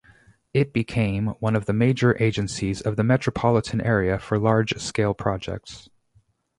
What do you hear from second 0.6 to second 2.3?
became one of the major